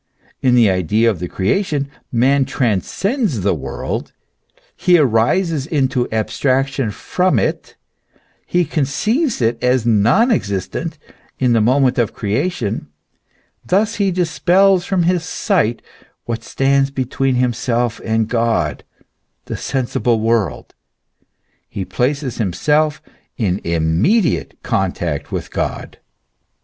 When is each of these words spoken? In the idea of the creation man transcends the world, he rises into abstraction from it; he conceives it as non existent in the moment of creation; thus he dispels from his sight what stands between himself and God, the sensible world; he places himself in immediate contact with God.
In 0.41 0.55
the 0.55 0.67
idea 0.67 1.11
of 1.11 1.19
the 1.19 1.27
creation 1.27 1.87
man 2.11 2.43
transcends 2.45 3.41
the 3.41 3.53
world, 3.53 4.13
he 4.75 4.97
rises 4.97 5.67
into 5.67 6.11
abstraction 6.11 6.89
from 6.89 7.37
it; 7.37 7.75
he 8.47 8.65
conceives 8.65 9.43
it 9.43 9.63
as 9.63 9.85
non 9.85 10.31
existent 10.31 10.97
in 11.37 11.53
the 11.53 11.61
moment 11.61 11.99
of 11.99 12.13
creation; 12.15 12.87
thus 13.63 13.97
he 14.01 14.09
dispels 14.09 14.85
from 14.85 15.03
his 15.03 15.23
sight 15.23 15.83
what 16.25 16.43
stands 16.43 16.89
between 16.89 17.35
himself 17.35 18.01
and 18.03 18.27
God, 18.27 18.83
the 19.45 19.55
sensible 19.55 20.19
world; 20.19 20.73
he 21.69 21.85
places 21.85 22.39
himself 22.39 23.03
in 23.37 23.61
immediate 23.63 24.55
contact 24.63 25.31
with 25.31 25.51
God. 25.51 25.99